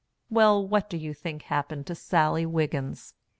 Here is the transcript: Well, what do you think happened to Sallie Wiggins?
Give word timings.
Well, 0.31 0.67
what 0.67 0.89
do 0.89 0.97
you 0.97 1.13
think 1.13 1.43
happened 1.43 1.85
to 1.85 1.93
Sallie 1.93 2.47
Wiggins? 2.47 3.13